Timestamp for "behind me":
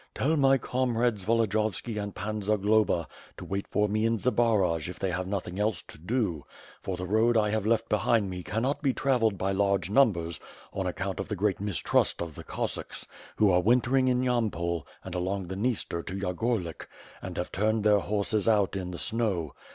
7.87-8.41